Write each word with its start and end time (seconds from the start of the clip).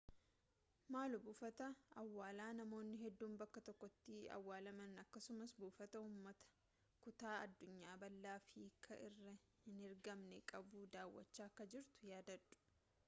maaloo 0.93 1.21
buufata 1.25 1.65
awwaalaa 2.03 2.53
namoonni 2.59 2.95
hedduun 3.01 3.33
bakka 3.41 3.61
tokkotti 3.67 4.15
awwaalaman 4.37 4.95
akkasumas 5.03 5.53
buufata 5.59 6.01
ummata 6.05 6.49
kutaa 7.07 7.33
addunyaa 7.43 7.95
bal'aaf 8.05 8.47
hiikkaa 8.55 8.97
hin 9.03 9.37
herreegamne 9.67 10.41
qabu 10.53 10.81
daawwachaa 10.97 11.49
akka 11.53 11.69
jirtu 11.75 12.11
yaadadhau 12.13 12.59